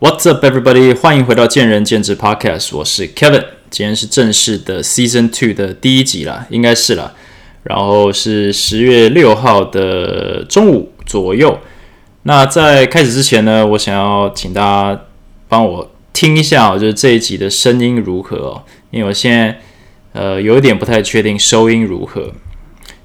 [0.00, 0.92] What's up, everybody？
[0.92, 3.44] 欢迎回到见仁见智 Podcast，我是 Kevin。
[3.70, 7.14] 今天是正式的 Season Two 的第一集啦，应该是啦。
[7.62, 11.60] 然后是十月六号的中午左右。
[12.24, 15.00] 那在开始之前呢，我想要请大家
[15.48, 18.64] 帮我听一下，就是这一集的声音如何哦？
[18.90, 19.60] 因为我现在
[20.12, 22.32] 呃有一点不太确定收音如何。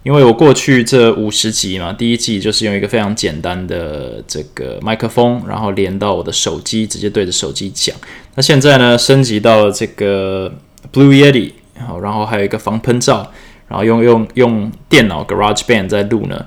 [0.03, 7.95] 因为我过去这五十集嘛，第一季就是用一个非常简单的这个麦克风，然后连到我的手机，直接对着手机讲。
[8.35, 10.51] 那现在呢，升级到了这个
[10.93, 11.51] Blue Yeti，
[11.85, 13.29] 好，然后还有一个防喷罩，
[13.67, 16.45] 然后用用用电脑 Garage Band 在录呢。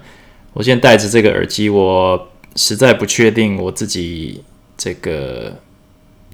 [0.54, 4.42] 我现在戴着这个耳机，我实在不确定我自己
[4.76, 5.54] 这个。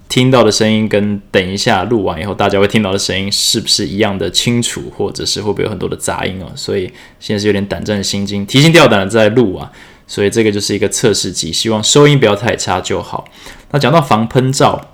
[0.09, 6.51] 听到的声音跟等一下录完以后大家会听到的声音是不是一样的清楚，或者是会不会有很多的杂音啊？
[6.55, 6.91] 所以
[7.21, 9.71] 现在是有点胆战心惊、提心吊胆的在录啊。
[10.07, 13.29] 所以这个就是一个测试机，希望收音不要太差就好。
[13.71, 14.93] 那讲到防喷罩。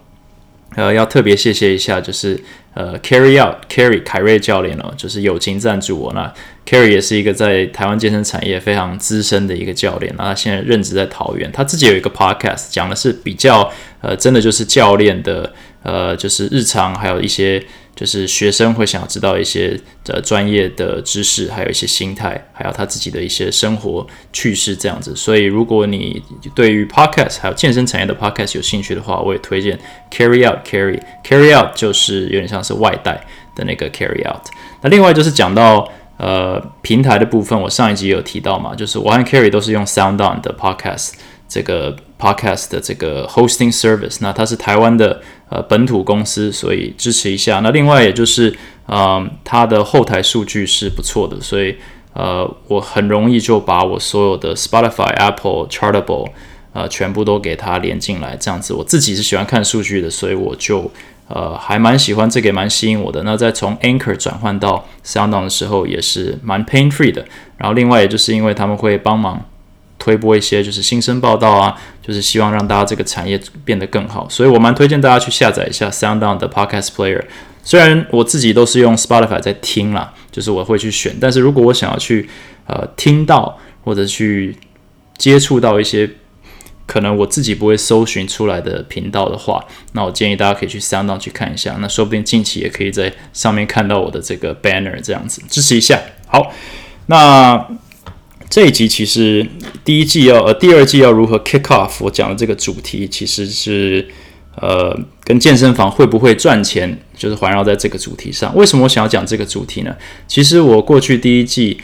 [0.77, 2.43] 呃，要特别谢谢一下，就是
[2.75, 6.13] 呃，Carry Out Carry 凯瑞教练哦，就是友情赞助我。
[6.13, 6.33] 那
[6.67, 15.53] Carry 也是一个在台湾健身产业非常资深的一个教练，那他现在任职在桃园，他自己有一个 Podcast，讲的是比较呃，真的就是教练的
[15.83, 17.65] 呃，就是日常还有一些。
[17.95, 19.79] 就是学生会想要知道一些
[20.09, 25.15] 呃专业的知识，还有一些心态，还有他自己的一些生活趣事这样子。
[25.15, 26.21] 所以如果你
[26.57, 29.79] 对于 podcast 还有健身产业的 podcast 有兴趣的话，我也推荐
[30.11, 34.43] carry out carry carry out 就是有点像是外带的那个 carry out。
[34.83, 41.13] 那另外就是讲到呃平台的部分，我上一集有提到嘛，就是我和 carry 都是用 sound on 的 podcast
[41.49, 44.17] 这个 podcast 的这个 hosting service。
[44.21, 45.23] 那它是台湾的。
[45.55, 47.61] 呃，本土公司，所以支持一下。
[47.61, 48.53] 那另外，也就是，
[48.89, 51.77] 嗯，它的后台数据是不错的，所以，
[52.13, 56.29] 呃，我很容易就把我所有的 Spotify、Apple、Chartable，
[56.73, 58.75] 呃，全部都给它连进来，这样子。
[58.75, 60.91] 我自己是喜欢看数据的，所以我就，
[61.29, 63.23] 呃，还蛮喜欢这个，也蛮吸引我的。
[63.23, 67.25] 那在从 Anchor 转换到 SoundOn 的时候，也是蛮 pain free 的。
[67.59, 69.41] 然后，另外，也就是因为他们会帮忙。
[70.05, 71.75] 推播一些就是新生报道啊，
[72.07, 77.25] 就是希望让大家这个产业变得更好，所以我蛮推荐大家去下载一下 SoundOn 的 Podcast Player。
[77.63, 82.29] 虽然我自己都是用 Spotify 在听啦，就是我会去选，但是如果我想要去
[82.67, 84.55] 呃听到或者去
[85.17, 86.11] 接触到一些
[86.85, 95.99] 可能我自己不会搜寻出来的频道的话，那我建议大家可以去 SoundOn 去看一下，那说不定近期也可以在上面看到我的这个 banner 这样子支持一下。
[96.27, 96.53] 好，
[97.07, 97.67] 那。
[98.51, 99.45] 这一集其实
[99.85, 101.91] 第一季要呃第二季要如何 kick off？
[102.01, 104.07] 我讲的这个主题其实是
[104.61, 108.55] 呃跟健身房会不会赚钱，就是环绕在这个主题上。
[108.55, 109.93] 为什么我想要讲这个主题呢？
[110.29, 111.81] 其实我过去第一季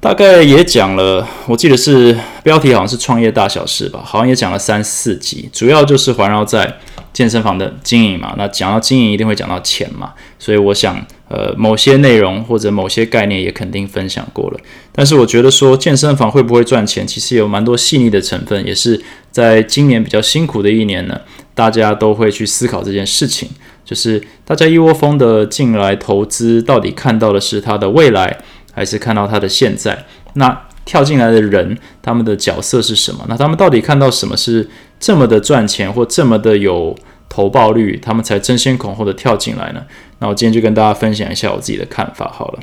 [0.00, 6.78] 大概也讲了，我记得是标题好像是创业大小事吧，好像也讲了三四集，主要就是环绕在
[7.12, 8.34] 健身房的经营嘛。
[8.38, 11.04] 那讲到经营，一定会讲到钱嘛，所以我想。
[11.30, 14.58] 呃，某些内容或者某些概念也肯定分享过了，
[14.90, 21.20] 但是我觉得说健身房会不会赚钱，其实有蛮多细腻的成分，也是在今年比较辛苦的一年呢，
[21.54, 23.48] 大家都会去思考这件事情，
[23.84, 28.36] 就是大家一窝蜂的进来投资，到底看到的是它的未来，
[28.72, 30.04] 还是看到它的现在？
[30.34, 33.24] 那跳进来的人，他们的角色是什么？
[33.28, 34.68] 那他们到底看到什么是
[34.98, 36.96] 这么的赚钱，或这么的有？
[37.32, 39.80] 投报率，他们才争先恐后的跳进来呢。
[40.20, 42.60] 那我今天就跟大家分享一下我自己的看法好了。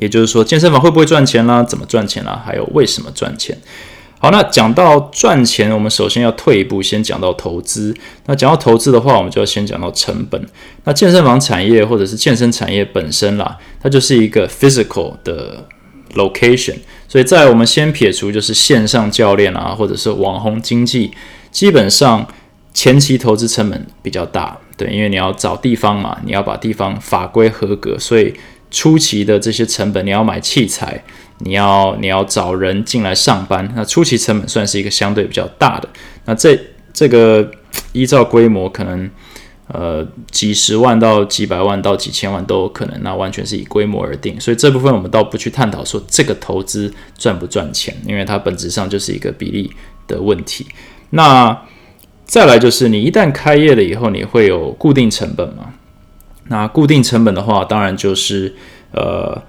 [0.00, 1.62] 也就是说，健身房会不会赚钱啦？
[1.62, 2.42] 怎么赚钱啦？
[2.44, 3.56] 还有为什么赚钱？
[4.18, 7.94] 好，那讲到赚钱，我们首先要退一步，先讲到投资。
[8.26, 10.44] 那讲到投资的话，我们就要先讲到成本。
[10.82, 15.64] 那健身房产业或者是健身产业本身啦，它就是一个 physical 的
[16.14, 16.76] location。
[17.06, 21.12] 所以在我们先撇除就是线上教练啊，或者是网红经济，
[21.52, 22.26] 基本上。
[22.74, 28.34] 前期投资成本比较大，对，因为你要找地方嘛，你要把地方法规合格，所以
[28.70, 31.02] 初期的这些成本，你要买器材，
[31.38, 35.88] 你要你要找人进来上班，那初期成本算是一个相对比较大的。
[36.24, 36.58] 那这
[36.92, 37.48] 这个
[37.92, 39.08] 依照规模，可能
[39.68, 44.40] 呃几十万到几百万到几千万都有可能，那完全是以规模而定。
[44.40, 49.70] 所以这部分我们倒不去探讨说这个投资赚不赚钱，因为它本质上就是一个比例
[50.08, 50.66] 的问题。
[51.10, 51.56] 那
[52.24, 55.74] 再来就是你一旦开业了以后，你会有固定成本嘛？
[56.48, 58.54] 那固定成本的话，当然就是
[58.92, 59.40] 呃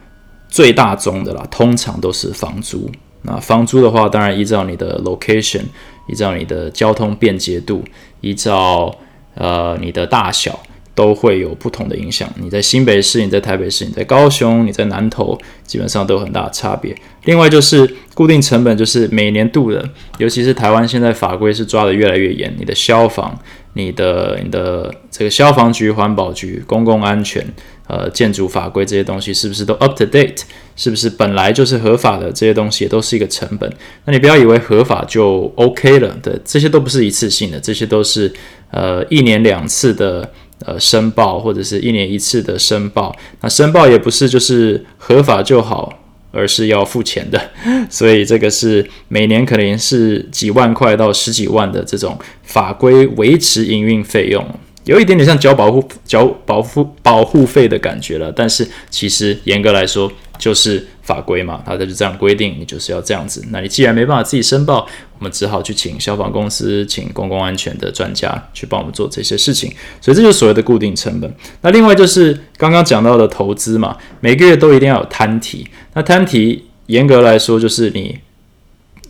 [0.47, 2.89] 最大宗的啦，通常都是房租。
[3.23, 5.63] 那房租的话，当然依照你的 location，
[6.07, 7.83] 依照你的交通便捷度，
[8.21, 8.95] 依照
[9.33, 10.59] 呃你的大小，
[10.95, 12.27] 都会有不同的影响。
[12.41, 15.37] 你在新北市，你在台北市，你在高雄，你在南投，
[15.67, 16.95] 基本上都有很大的差别。
[17.25, 19.87] 另外就是固定成本，就是每年度的，
[20.17, 23.37] 尤其是台湾现在法规是抓得越来越严，你的消防、
[23.73, 27.45] 你的、你的这个消防局、环保局、公共安全、
[27.87, 30.43] 呃建筑法规这些东西是不是都 up to date？
[30.77, 33.69] 是不是本来就是合法的这些东西也都是一个成本？
[34.05, 38.31] 那你不要以为合法就 OK 了，对，这些都不是一次性的，这些都是
[38.69, 40.31] 呃一年两次的。
[40.63, 45.93] 呃，申报或者是一年一次的申报，那申报也不是就是合法就好，
[46.31, 47.51] 而是要付钱的，
[47.89, 54.45] 所以这个是每年可能是几万块到十几万的这种法规维持营运费用，
[54.85, 60.11] 有一点点像交保护交保护保护费的感觉了，但是其实严格来说。
[60.37, 63.41] 就是法规嘛，它就是这样规定，你就是要这样子。
[63.51, 64.85] 那你既然没办法自己申报，
[65.17, 69.71] 我们只好去请消防公司、请公共安全的专家去帮我们做这些事情。
[70.01, 71.33] 所以这就是所谓的固定成本。
[71.61, 75.67] 那另外就是刚刚讲到的投资嘛，每个月都一定要有摊提。
[75.93, 78.19] 那摊提严格来说，就是你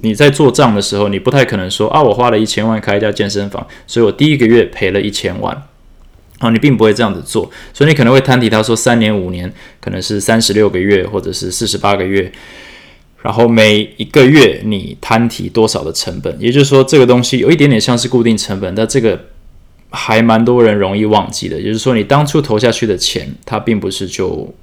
[0.01, 5.63] 你在做账的时候，你不太可能说啊，我花了一千万开一家健身房，所以我第一个月赔了一千万。
[6.39, 12.29] 啊，你并不会这样子做，所以你可能会摊提他说三年五年可能是三十六个月或者是四十八个月，
[13.25, 19.19] 然后每一个月你摊提多少的成本，也就是说这个东西有一点点像是固定成本，但这个
[19.89, 24.53] 还蛮多人容易忘记的，也就是说你当初投下去的钱，它并不是就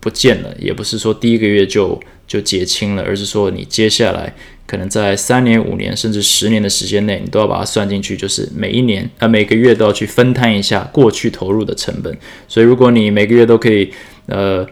[0.00, 4.34] 不见了，也不是说第一个月就就结清了，而是说你接下来。
[4.70, 12.14] 可能在三年、五年甚至十年的时间内，你都要把它算进去，就是每一年呃每个月都要去分摊一下过去投入的成本。
[12.46, 13.90] 所以，如果你每个月都可以
[14.26, 14.66] 呃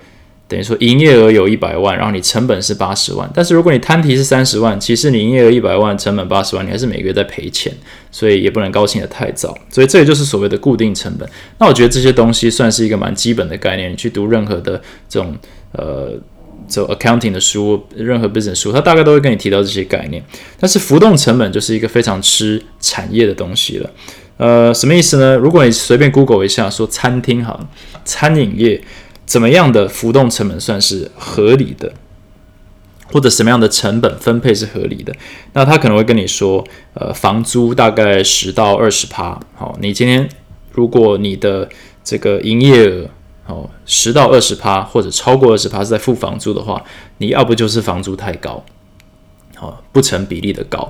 [0.48, 7.72] 等于说营业额有一百万，然后你成本是八十万，但是如果你摊提是三十万，其实你营业额一百万，成本八十万，你还是每个月在赔钱，
[8.10, 9.56] 所以也不能高兴的太早。
[9.70, 11.28] 所以这也就是所谓的固定成本。
[11.58, 15.36] 那我觉得这些东西算是一个蛮基本的概念，你去读任何的这种
[15.72, 16.12] 呃。
[16.66, 20.20] 走 accounting 的书，任何 business 书，它大概都会跟你提到这些概念。
[20.58, 23.90] 但是浮动成本就是一个非常吃产业的东西了。
[24.36, 25.36] 呃，什么意思呢？
[25.36, 27.56] 如果你随便 Google 一下，说餐厅哈，
[28.04, 28.82] 餐饮业
[29.26, 31.92] 怎么样的浮动成本算是合理的，
[33.12, 35.12] 或者什么样的成本分配是合理的？
[35.52, 36.64] 那他可能会跟你说，
[36.94, 39.38] 呃，房租大概十到二十趴。
[39.54, 40.28] 好，你今天
[40.70, 41.68] 如果你的
[42.04, 43.10] 这个营业额
[43.46, 46.84] 哦，十到二十趴或者超过二十趴是在付房租的话，
[47.18, 48.64] 你要不就是房租太高，
[49.60, 50.84] 哦，不成比例的高；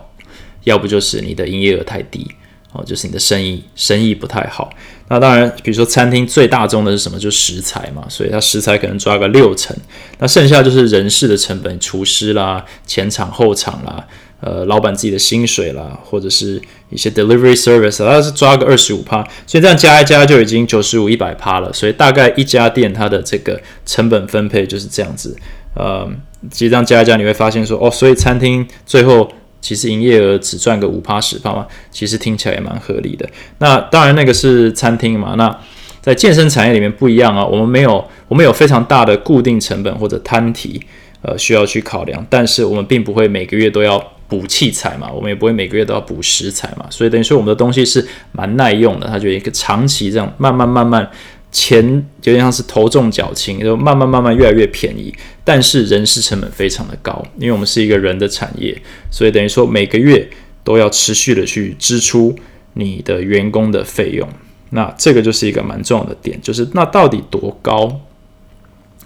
[0.64, 2.30] 要不就是你的营业额太低，
[2.76, 4.70] 哦，就是你的生意生意不太好。
[5.08, 7.18] 那当然，比如说餐厅最大宗的是什么？
[7.18, 9.76] 就是食材嘛，所以它食材可能抓个六成，
[10.18, 14.06] 那剩下就是人事的成本，厨师啦、前场后场啦。
[14.38, 21.72] 呃，老板自己的薪水啦，或者是一些 delivery service，它是抓个二十五趴，所以这样加一加就已经九十五一百趴了。
[21.72, 25.34] 所以大概一家店它的这个成本分配就是这样子。
[25.74, 26.06] 呃，
[26.50, 29.26] 其实这样加一加，你会发现说，哦，所以餐厅最后
[29.66, 33.28] 其实营业额只赚个五趴十趴嘛，其实听起来也蛮合理的。
[33.58, 35.58] 那当然那个是餐厅嘛，那
[36.00, 40.80] 在健身产业里面不一样啊，我们没有我们有非常大的固定成本或者摊提，
[41.22, 44.12] 呃，需要去考量，但是我们并不会每个月都要。
[44.28, 49.06] 补器材嘛，我们也不会每个月都要补食材嘛，所以等于说我们的东西是蛮耐用的。
[49.06, 51.08] 它就一个长期这样慢慢慢慢，
[51.52, 51.84] 钱
[52.22, 55.14] 有点像是头重脚轻，就慢慢慢慢越来越便宜。
[55.44, 58.76] 但是人事成本非常的高，因为我们是一个人的产业，
[59.10, 60.28] 所以等于说每个月
[60.64, 62.36] 都要持续的去支出
[62.74, 64.28] 你的员工的费用。
[64.70, 68.00] 那这个就是一个蛮重要的点，就是那到底多高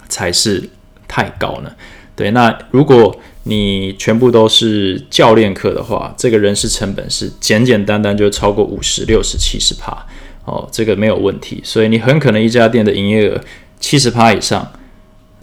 [0.09, 0.67] 才是
[1.07, 1.71] 太高呢？
[2.15, 10.05] 对，那如果你全部都是教练课的话，这个人事成本是简简单单就超过五十六十七十趴
[10.45, 11.61] 哦，这个没有问题。
[11.63, 13.39] 所以你很可能一家店的营业额
[13.79, 14.71] 七十趴以上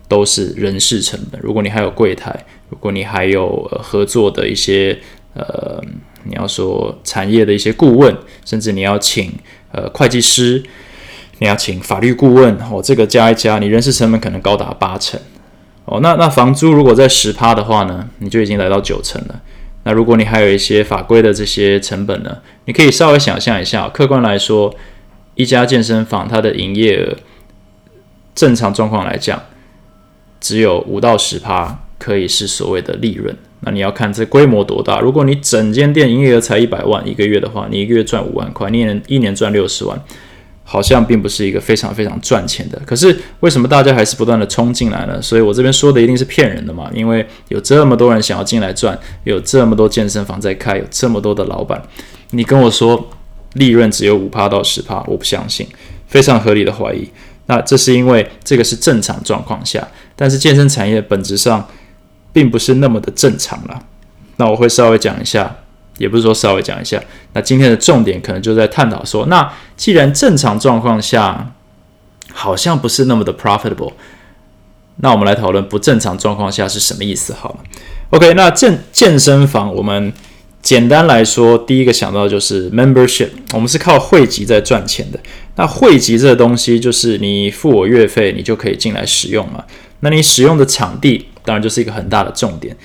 [0.08, 1.40] 都是人事成本。
[1.42, 4.98] 如果你还有柜台，如果你还有合作的一些
[5.34, 5.80] 呃，
[6.24, 9.32] 你要说产业的一些顾问，甚至你要请
[9.70, 10.62] 呃会计师，
[11.38, 15.20] 你要请法律顾问哦，这个加一加，你人事成本可能高达八成。
[15.84, 19.40] 哦，那那房租如果在十趴的话呢，你就已经来到九成了。
[19.88, 24.74] 那如果你还有一些法规的这些成本呢，你可以稍微想象一下，客观来说，
[25.34, 27.16] 一家健身房它的营业额
[28.34, 29.42] 正常状况来讲，
[30.42, 33.34] 只有五到十趴可以是所谓的利润。
[33.60, 35.00] 那你要看这规模多大。
[35.00, 39.98] 如果你整间店营业额才一百万一个月的话，你一个月赚五万块，你年一年赚六十万。
[40.70, 45.20] 好像并不是一个非常非常赚钱的，可是为什么大家还是不断的冲进来呢？
[45.22, 51.82] 所以我这边说的一定是骗人的嘛，因为有这么多人想要进来赚，有这么多健身房在开，有这么多的老板，
[52.32, 53.08] 你跟我说
[53.54, 55.66] 利润只有五趴到十趴，我不相信。
[56.06, 57.08] 非常合理的怀疑。
[57.46, 61.66] 那这是因为这个是正常状况下，但是健身产业本质上
[62.32, 63.82] 并不是那么的正常了。
[64.36, 65.56] 那我会稍微讲一下，
[65.98, 66.98] 也不是说稍微讲一下。
[67.34, 71.52] 那今天的重点可能就在探讨说，那既然正常状况下
[72.32, 73.92] 好像不是那么的 profitable，
[74.96, 77.58] 那我们来讨论不正常状况下是什么意思好了。
[78.10, 80.12] OK，那健健身房我们。
[80.60, 85.18] 简单来说，第一个想到就是 membership，我们是靠会籍在赚钱的。
[85.54, 89.64] 那会籍这个东西，就是你付我月费，你就可以进来使用嘛。
[90.00, 92.76] 那你使用的场地，当然就是一个很大的重点。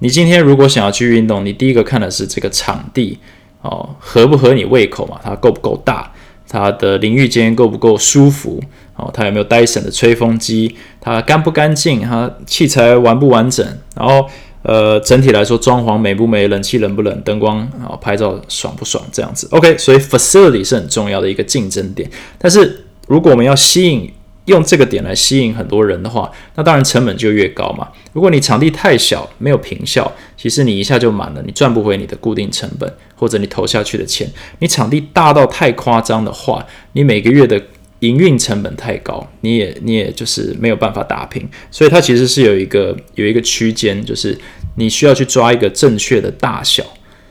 [0.00, 3.18] 你今天如果想要去运动，你第一个看的是这个场地
[3.62, 5.18] 哦，合不合你胃口嘛？
[5.22, 6.12] 它够不够大？
[6.48, 8.60] 它的淋浴间够不够舒服？
[8.96, 10.74] 哦，它有没有 Dyson 的吹风机？
[11.00, 12.00] 它干不干净？
[12.00, 13.66] 它器材完不完整？
[13.96, 14.28] 然后。
[14.62, 19.48] 呃，整体来说，装潢美不美，冷气冷不冷，灯光啊，拍照爽不爽，这样子。
[19.52, 22.06] OK，所以 facility 是很重要的一个竞争点。
[22.36, 24.12] 但是，如果我们要吸引
[24.50, 27.88] 用这个点来吸引很多人的话，那当然成本就越高嘛。
[28.12, 34.30] 如果你场地太小，没有平效，其实你一下就满了，你赚不回你的固定成本或者你投下去的钱。
[34.58, 37.58] 你场地大到太夸张的话，你每个月的
[38.00, 44.38] 营运成本太高，你也你也就是没有办法打平，所以它其实是有一个有一个区间，就是
[44.76, 46.84] 你需要去抓一个正确的大小，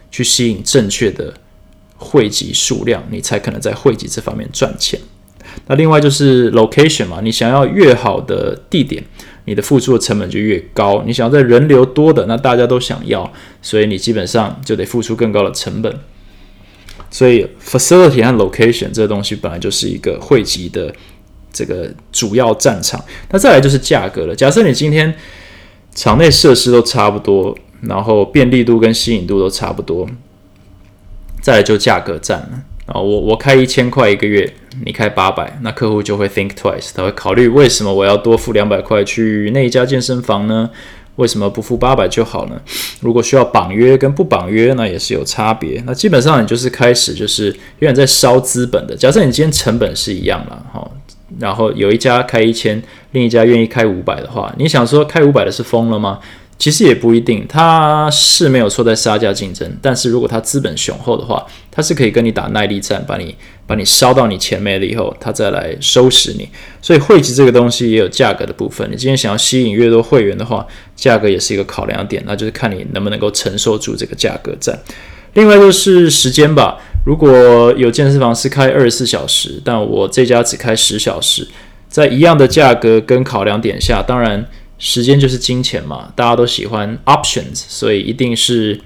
[0.10, 1.34] 去吸引正确的
[1.98, 5.00] 汇集数量，你才可能在汇集这方面赚钱。
[5.68, 9.04] 那另外就是 location 嘛，你想要越好的地点，
[9.46, 11.04] 你的付出的成本就越高。
[11.06, 15.94] 你想要在人流多的，那大家都想要，所以你基本上就得付出更高的成本。
[17.12, 20.94] 所以，facility 和 location 这个东西本来就是一个汇集的
[21.52, 23.04] 这个主要战场。
[23.32, 24.36] 那再来就是价格了。
[24.36, 25.12] 假设你今天
[25.96, 30.08] 场内设施都差不多，然后便利度跟吸引度都差不多，
[31.42, 32.64] 再来就价格战了。
[32.92, 34.52] 啊，我我开一千块一个月，
[34.84, 40.70] 你开八百，那客户就会 think twice，他会考虑为什么我要多付两百块去那一家健身房呢？
[41.18, 42.60] 为什么不付八百就好呢？
[43.02, 45.84] 如果需要绑约跟不绑约，那也是有差别。
[45.86, 48.96] 那基本上你就是开始就是有点在烧资本的。
[48.96, 50.90] 假设你今天成本是一样了，哈，
[51.38, 52.82] 然后有一家开一千，
[53.12, 56.20] 另一家愿意开五百的话，你想说开五百的是疯了吗？
[56.60, 63.34] 其实也不一定，他是没有错在杀价竞争，但是如果他资本雄厚的话，他是可以跟你打耐力战，把你
[63.66, 66.50] 把你烧到你钱没了以后，他再来收拾你。
[66.82, 74.78] 所以汇集这个东西也有价格的部分，你今天想要吸引越多会员的话，价格也是一个考量点，那就是看你能不能够承受住这个价格战。
[75.36, 81.48] 另外就是时间吧，如果有健身房是开二十四小时，但我这家只开十小时，
[81.88, 84.46] 在一样的价格跟考量点下，当然。
[84.80, 88.82] 时间就是金钱嘛，大家都喜欢 options，所以一定是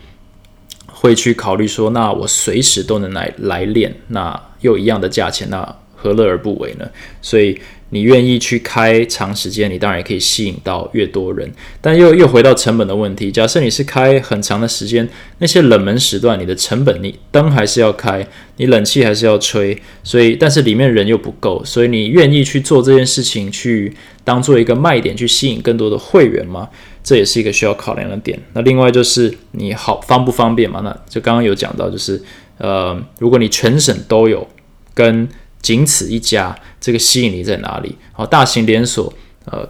[0.88, 6.90] 会去考虑说，那我随时都能来来练，那又一样的价钱，那何乐而不为呢？
[7.22, 7.62] 所以。
[7.94, 11.48] 你愿意去开长时间，你当然也可以吸引到越多人。
[11.80, 13.32] 但又又回到成本的问题。
[13.32, 15.08] 假设你是开很长的时间，
[15.38, 26.68] 那些冷门时段，你的成本，你灯还是要开，你冷气还是要吹，所以但是里面人又不够，所以你愿意去做这件事情，去当做一个卖点，去吸引更多的会员吗？
[27.04, 28.40] 这也是一个需要考量的点。
[28.54, 30.82] 那另外就是你好方不方便嘛？
[30.84, 32.20] 那就刚刚有讲到，就是
[32.58, 34.48] 呃，如果你全省都有
[34.96, 35.30] 跟。
[35.64, 37.96] 仅此一家，这个吸引力在哪里？
[38.12, 39.12] 好，大型连锁，
[39.46, 39.68] 呃，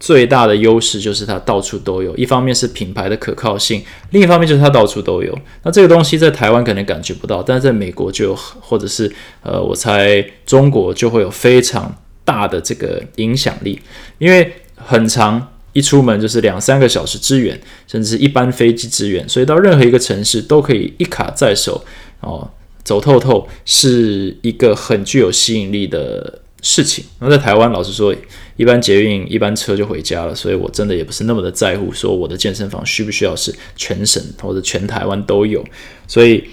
[0.00, 2.16] 最大的优势就是它到处都有。
[2.16, 5.38] 一方面是品牌的可靠性，另一方面就是它到处都有。
[5.62, 13.78] 那这个东西在台湾可能感觉不到，但是在美国就有，或者是呃，我猜中国就会有非常大的这个影响力，
[14.18, 21.84] 因为很长一出门就是两三个小时支援，甚至是一般飞机支援，所以到任何一个城市都可以一卡在手
[22.20, 22.50] 哦。
[22.84, 27.04] 走透透是一个很具有吸引力的事情。
[27.18, 28.14] 那在台湾，老实说，
[28.56, 35.64] 一般捷运、一般车就回家了，所以我真的也不是那么的在乎，说我的健身房需不需要是全省或者全台湾都有。
[36.06, 36.44] 所以，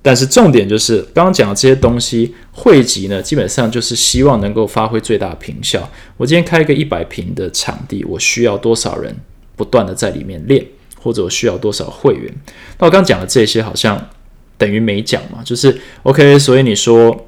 [0.00, 5.90] 但是重点就是刚刚讲的这些东西汇集呢，基本上就是希望能够发挥最大平效。
[6.16, 9.14] 我今天开一个一百平的场地，我需要多少人
[9.54, 10.66] 不断的在里面练，
[11.00, 12.34] 或者我需要多少会员？
[12.78, 14.10] 那我刚刚讲的这些，好像。
[14.56, 16.38] 等于没讲嘛，就是 OK。
[16.38, 17.26] 所以你说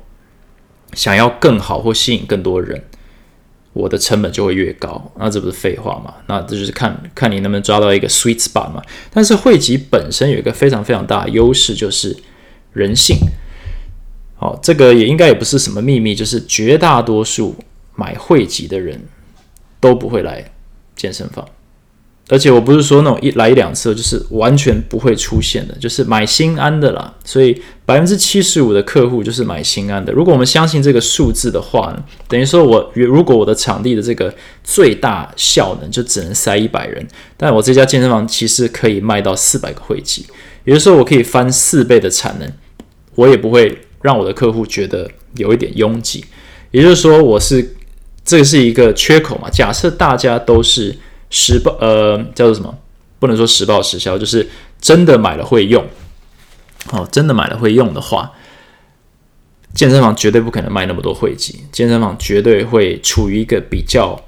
[0.94, 2.82] 想要更好或吸引更多人，
[3.72, 6.14] 我的成本就会越高，那这不是废话嘛？
[6.28, 8.82] 那这就是看看你能不能抓到一个 sweet spot 嘛。
[9.10, 12.16] 但是汇集本身有一个非常非常大的优势，就是
[12.72, 13.16] 人性。
[14.38, 17.56] 好，这个也应该也不是什么秘密，就是绝大多数
[17.94, 19.00] 买汇集的人
[19.80, 20.52] 都不会来
[20.94, 21.46] 健身房。
[22.28, 27.14] 而且我不是说那种一来一两次，就是完全不会出现的，就是买心安的啦。
[27.24, 30.12] 所以百分之七十五的客户就是买心安的。
[30.12, 37.06] 如果我们相信这个数字的话呢，等于说我如果我的场地的这个最大效能就只能塞一百人，
[37.36, 40.26] 但我这家健身房其实可以卖到四百个会籍，
[40.64, 42.52] 也就是说我可以翻四倍的产能，
[43.14, 46.24] 我也不会让我的客户觉得有一点拥挤。
[46.72, 47.76] 也就是说，我是
[48.24, 49.48] 这是一个缺口嘛？
[49.48, 50.92] 假设大家都是。
[51.30, 52.78] 实报呃叫做什么？
[53.18, 54.46] 不能说实报实销，就是
[54.78, 55.82] 真的买了会用。
[56.90, 58.30] 哦，真的买了会用的话，
[59.72, 64.22] 健身房绝对不可能卖那么多会籍，健身房绝对会处于一个比较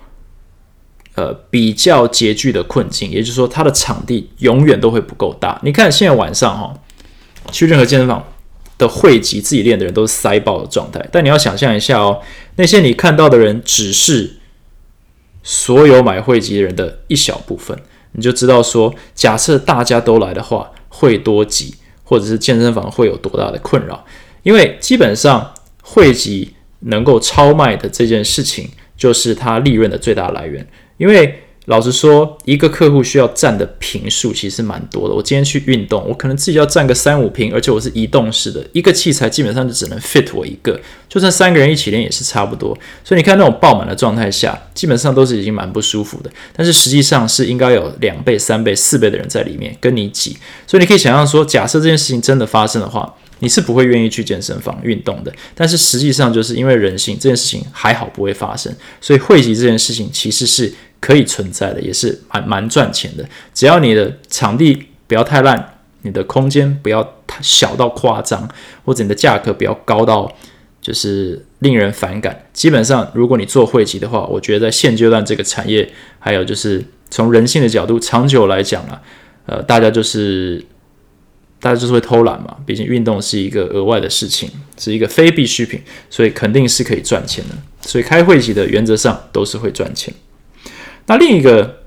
[1.17, 3.11] 呃比较拮据的困境。
[3.11, 5.61] 也就是说，它的场地永远都会不够大。
[5.63, 6.75] 你看现在晚上哈，
[7.53, 8.25] 去任何健身房
[8.79, 11.07] 的汇集自己练的人都是塞爆的状态。
[11.13, 12.23] 但你要想象一下哦，
[12.57, 14.38] 那些你看到的人只是。
[15.43, 17.77] 所有买汇籍人的一小部分，
[18.13, 24.05] 你就知道说，假设大家都来的话，会多挤，或者是健身房会有多大的困扰。
[24.43, 30.67] 因为基本上汇集能够超卖的这件事情，就是它利润的最大来源，
[30.97, 31.43] 因为。
[31.69, 35.15] 老实说，一个客户需要占的平数其实蛮多的。
[35.15, 42.77] 我今天去运动，我可能自己要占个三五平，而且我是移动式的，一个器材基本上就只能 fit 我一个，就算三个人一起练也是差不多。
[43.05, 46.31] 所以你看那种爆满的状态下，基本上都是已经蛮不舒服的。
[46.57, 53.15] 但是实际上是应该有两倍、三倍、四倍的人在里面跟你挤，所以你可以想象说，假设这件事情真的发生的话。
[53.41, 63.29] 你是不会愿意去健身房运动的，但是实际上就是因为人性，这件事情还好不会发生，所以汇集这件事情其实是可以存在的，也是蛮蛮赚钱的。
[63.55, 68.49] 只要你的场地不要太烂，你的空间不要太小到夸张，
[68.85, 70.33] 或者你的价格不要高到
[70.81, 72.45] 就是令人反感。
[72.53, 75.89] 基本上，如果你做汇集的话，我觉得在现阶段这个产业，
[76.19, 79.03] 还有就是从人性的角度，长久来讲啊，
[79.47, 80.65] 呃，大家就是。
[81.61, 87.55] 大家就是会偷懒嘛，毕竟运动是一个额外的事情，是一个非必需品，所以肯定是可以赚钱的。
[87.81, 90.15] 所以开会籍的原则上都是会赚钱。
[91.09, 91.81] 那另一个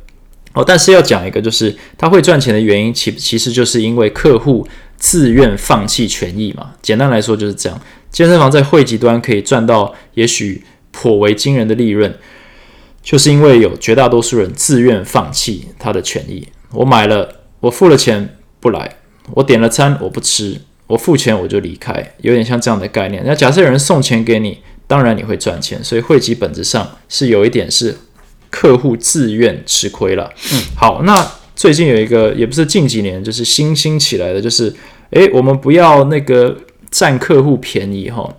[0.53, 6.73] 哦，但是要讲一个，就是他会赚钱的原因，其其实就是因为客户自愿放弃权益嘛。
[6.81, 10.61] 简单来说就是这样，健身房在会籍端可以赚到也许
[10.91, 12.13] 颇为惊人的利润，
[13.01, 16.45] 就是因为有绝大多数人自愿放弃他的权益。
[16.73, 18.97] 我买了，我付了钱不来。
[19.33, 23.23] 我点了餐，我不吃，我付钱我就离开，有点像这样的概念。
[23.25, 24.57] 那假设有人送钱给你，
[24.87, 25.81] 当然你会赚钱。
[25.81, 27.95] 所以汇集本质上是有一点是
[28.51, 30.31] 客户自愿吃亏了。
[30.53, 34.71] 嗯，好，那最近有一个也不是近几年，就是新兴起来的，就是
[35.09, 36.55] 诶，我们不要那个
[36.91, 38.35] 占客户便宜哈，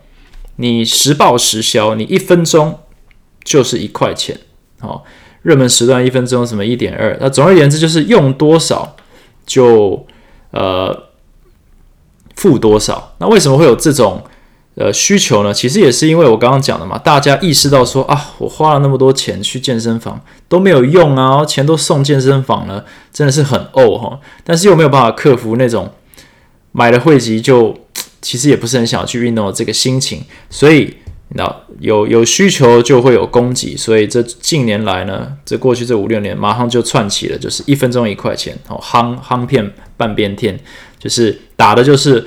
[0.56, 2.78] 你实报实销，你一分钟
[3.42, 4.38] 就是一块钱，
[4.78, 5.04] 好，
[5.42, 8.94] 热门时段一分钟什么一点二，那总而言之就是用多少
[9.44, 10.06] 就。
[10.54, 11.04] 呃，
[12.36, 13.14] 付多少？
[13.16, 14.22] 那为什么会有这种
[14.74, 15.52] 呃需求呢？
[15.52, 24.18] 其实也是因为我刚刚讲的嘛，大家意识到说啊，我花了那么多钱去健身房都没有用啊，钱都送健身房了，真的是很怄哈。
[24.44, 25.90] 但是又没有办法克服那种
[26.72, 27.76] 买了会籍就
[28.20, 30.96] 其实也不是很想去运动的这个心情，所以。
[31.34, 40.60] 那有有需求就会有供给，所以这近年来呢，这过去这五六年马上就串起了，就是一分钟一块钱哦，夯夯片半边天，
[40.98, 42.22] 就是打的就是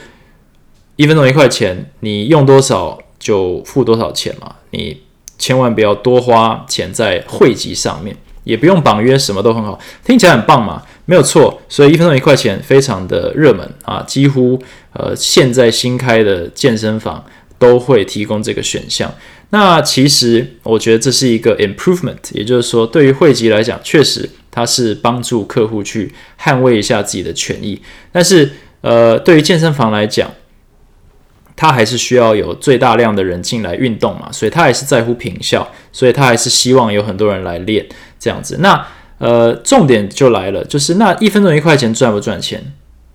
[0.95, 5.01] 一分钟一块钱，你用多少就付多少钱嘛，你
[5.37, 14.61] 千万不要多花钱在汇集上面，也不用绑约，什么都很好，听起来很棒嘛，没有错，所以一分钟一块钱非常的热门啊，几乎
[14.93, 17.23] 呃现在新开的健身房。
[17.57, 19.09] 都会提供这个选项。
[19.51, 27.81] 那其实我觉得这是一个 improvement，也就是说，对于汇集来讲，确实它是帮助客户去捍卫一下自己的权益。
[28.11, 30.29] 但是，呃，对于健身房来讲，
[31.55, 37.85] 他还是需要有最大量的人进来运动嘛，所以他还是在乎平效，所以他还是希望有很多人来练
[38.19, 38.57] 这样子。
[38.59, 38.85] 那
[39.17, 42.73] 呃，重点就来了，就是那一分钟一块钱赚不赚钱？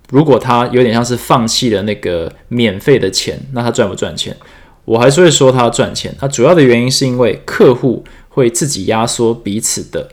[0.09, 4.35] 如果他有点像是放弃了那个免费的钱，那他赚不赚钱？
[4.83, 6.13] 我还是会说他赚钱。
[6.19, 10.09] 他主要的原因是因为客户会自己压缩彼此的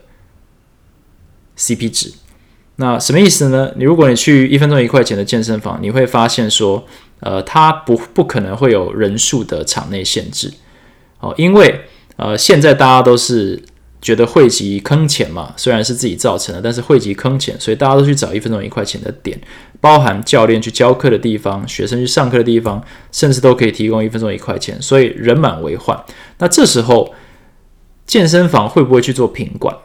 [1.57, 2.13] CP 值。
[2.75, 3.71] 那什么意思呢？
[3.75, 6.85] 你如果你去一分钟一块钱的健身房，你会发现说，
[7.19, 10.53] 呃，它不不可能会有人数的场内限制。
[11.19, 11.81] 哦，因为
[12.17, 13.63] 呃，现在大家都是。
[14.01, 19.37] 觉得汇集坑钱嘛，虽然是自己造成的，但是汇集坑钱，所以大家都去找一分钟一块钱的点，
[19.81, 26.01] 包含教练去教课的地方、学生去上课的地方，甚至都可以提供一分钟一块钱，所以人满为患。
[26.37, 27.13] 那这时候
[28.05, 29.75] 健身房会不会去做品管？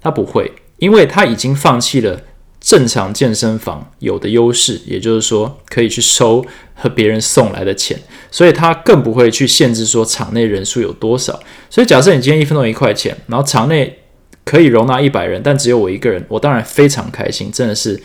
[0.00, 2.22] 他不会，因为他已经放弃了
[2.60, 6.44] 正常健身房有的优势，也就是说可以去收
[6.74, 7.98] 和别人送来的钱，
[8.30, 11.38] 所以他更不会去限制说场内人数有多少。
[11.70, 13.98] 所以假设你今天一分钟一块钱，然后场内
[14.44, 18.02] 可以容纳一百人，但只有我一个人，我当然非常开心，真的是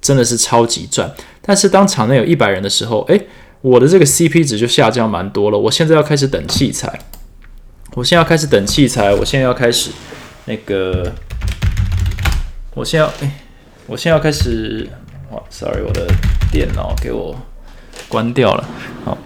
[0.00, 1.12] 真的是超级赚。
[1.42, 3.26] 但是当场内有一百人的时候，诶，
[3.60, 5.58] 我的这个 CP 值就下降蛮多了。
[5.58, 6.98] 我现在要开始等器材，
[7.94, 9.90] 我现在要开始等器材，我现在要开始
[10.46, 11.12] 那个。
[12.72, 13.39] 我现在，哎，
[13.90, 14.88] 我现在要开始，
[15.32, 16.06] 哇，sorry，我的
[16.52, 17.36] 电脑给我
[18.08, 18.68] 关掉了。
[19.04, 19.18] 好，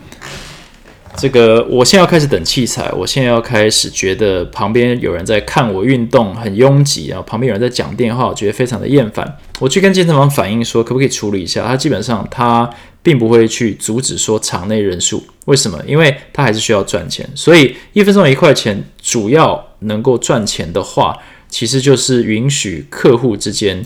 [1.18, 9.36] 这个我现在要开始等器材，我现在要开始觉得旁边有人在看我运动，很拥挤啊，旁边有人在讲电话，我觉得非常的厌烦。
[9.60, 11.66] 我去跟健身房反映说，可不可以处理一下？
[11.66, 12.70] 他基本上他
[13.02, 15.78] 并不会去阻止说场内人数，为什么？
[15.86, 21.18] 因为他还是需要赚钱，所以一分钟一块钱，主要能够赚钱的话。
[21.46, 23.80] 其实就是允许客户之间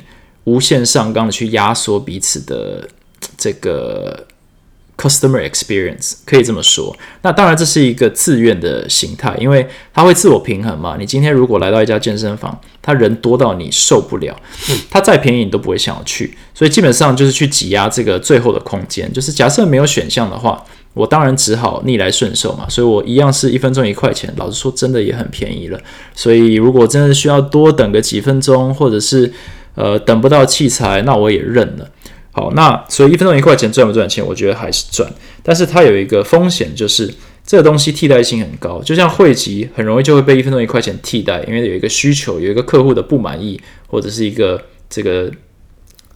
[0.49, 2.89] 无限上纲的去压缩彼此的
[3.37, 4.27] 这个
[4.97, 6.97] customer experience，可以这么说。
[7.23, 10.97] 那当然这是一个自愿的形态，因为它会自我平衡嘛。
[10.99, 14.35] 你今天如果来到一家健身房，他人多到你受不了，
[14.91, 19.13] 他再便宜你都不会想要去，所以基本上就是去挤压这个最后的空间。
[19.13, 20.65] 就是假设没有选项的话。
[20.95, 24.35] 我当然只好逆来顺受嘛，所以我一样是一分钟一块钱。
[24.37, 25.81] 老实说，真的也很便宜了。
[26.13, 29.33] 所以如果真的需要多等个几分钟，或者是
[29.79, 31.89] 呃等不到器材，那我也认了。
[32.33, 34.27] 好，那所以一分钟一块钱赚不赚钱？
[34.27, 35.09] 我觉得还是赚。
[35.43, 37.09] 但是它有一个风险，就是
[37.47, 38.83] 这个东西替代性很高。
[38.83, 44.61] 就像汇集，很容易就会被一分钟一块钱替代，因为有一个需求，有一个客户的不满意，或者是一个
[44.91, 45.31] 这个。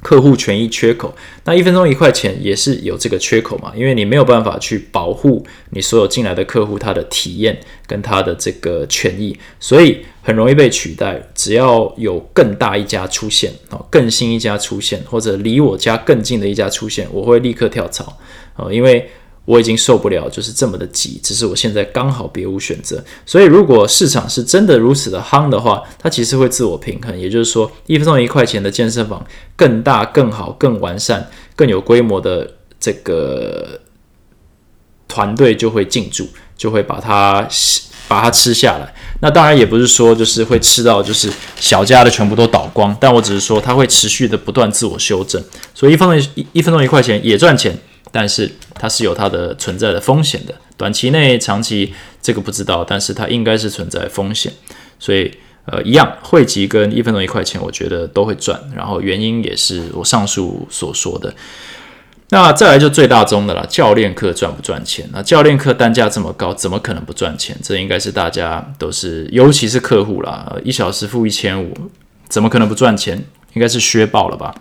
[0.03, 3.73] 客户权益缺口，那一分钟一块钱也是有这个缺口嘛？
[3.77, 11.23] 因为你没有办法去保护你所有进来的客户他的体验跟他的这个权益，所以很容易被取代。
[11.35, 18.19] 只要有更大一家出现哦，更新一家出现，或者离我家更近的一家出现，我会立刻跳槽
[18.57, 19.09] 哦，因为。
[19.45, 23.03] 我已经受不了，就是这么的挤，只是我现在刚好别无选择。
[23.27, 27.19] 所以，如果市场是真的如此的夯的话，它其实会自我平衡。
[27.19, 29.25] 也就是说，一分钟一块钱的健身房，
[29.57, 33.81] 更大、更好、更完善、更有规模的这个
[35.09, 37.45] 团队就会进驻，就会把它
[38.07, 38.95] 把它吃下来。
[39.21, 45.43] 那当然也不是说就是会吃到就是小家的全部都倒光，但我只是说它会持续的不断自我修正。
[45.75, 47.77] 所以，一分钟一一分钟一块钱也赚钱。
[48.13, 54.53] 但是它是有它的存在的风险的，短期内、长期这个不知道，但是它应该是存在风险，
[54.99, 61.35] 所以呃一样，汇集跟一分钟一块钱，我觉得都会赚，然后原因也是我上述所说的。
[62.29, 65.09] 那再来就最大宗的了，教练课赚不赚钱？
[65.13, 67.57] 那教练课单价这么高，怎么可能不赚钱？
[67.63, 71.75] 这应该是大家都是，尤其是客户啦，一小时付一千五，
[72.29, 73.23] 怎么可能不赚钱？
[73.55, 74.55] 应该是削爆了吧？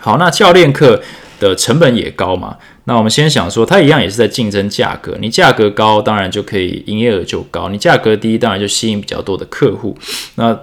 [0.00, 1.02] 好，那教练课。
[1.48, 2.56] 的成本也高嘛？
[2.84, 5.16] 那我们先想说，它一样也是在竞争价格。
[5.20, 9.96] 你价格高，当然就可以营业额就高；你价格低，当然就吸引比较多的客户。
[10.36, 10.58] 那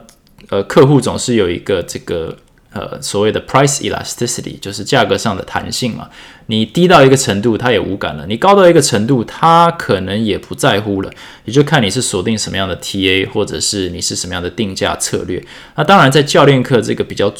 [0.49, 2.35] 呃，客户总是有一个这个
[2.73, 6.09] 呃所谓的 price elasticity，就是价格上的弹性嘛。
[6.47, 11.11] 你低到一个程度，他也无感了；你高到一个程度，他可能也不在乎了。
[11.45, 15.41] 也就看你是锁定什么样的 TA，或者是你是什么样的定价策略。
[15.75, 17.31] 那当然，在教练课这个比较。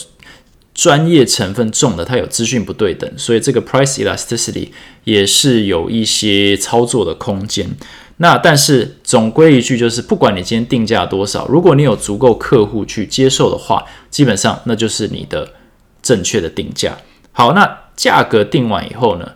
[0.80, 4.70] 专业成分重的，它有资讯不对等，所以这个 price elasticity
[5.04, 7.70] 也是有一些操作的空间。
[8.16, 15.56] 那但是总归一句就是，不管你今天定价多少，如果你有足够客户去接受的话，基本上那就是你的
[16.02, 16.98] 正确的定价。
[17.34, 19.34] 好，那价格定完以后呢，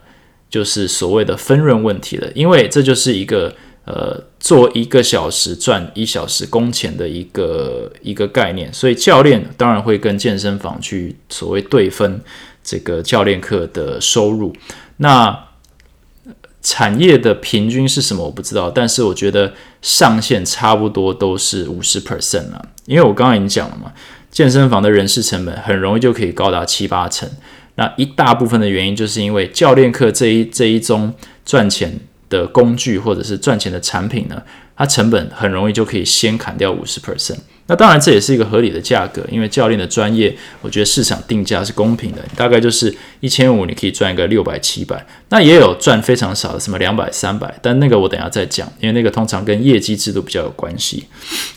[0.48, 3.54] 就是所谓的分润问题了，因为这就是一个。
[3.86, 12.18] 呃，做一个小时赚一小时工钱的一个一个概念，所以教练当然会跟健身房去所谓对分
[12.62, 14.56] 这个教练课的收入。
[14.96, 15.48] 那
[16.62, 18.24] 产业的平均是什么？
[18.24, 22.68] 我不知道，但是我觉得上限差不多都是五十 percent 了。
[22.86, 23.92] 因为我刚刚已经讲了嘛，
[24.30, 27.28] 健身房的人事成本很容易就可以高达七八成。
[27.74, 31.12] 那一大部分的原因就是因为教练课这一这一宗
[31.44, 32.00] 赚钱。
[32.34, 34.42] 的工具或者是赚钱的产品呢，
[34.76, 37.38] 它成本很容易就可以先砍掉五十 percent。
[37.66, 45.06] 那当然这也是一个合理的价格，因为教练的专业，我觉得市场定价是公平的，大概就是一千五，你可以赚一个六百七百。
[45.30, 51.06] 那也有赚非常少的，什么两百三百，但那个我等下再讲，因为那个通常跟业绩制度比较有关系。